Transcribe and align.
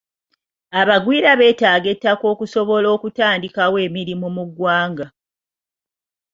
Abagwira 0.81 1.29
beetaaga 1.39 1.87
ettaka 1.95 2.25
okusobola 2.33 2.87
okutandikawo 2.95 3.75
emirimu 3.87 4.27
mu 4.35 4.43
ggwanga. 4.49 5.07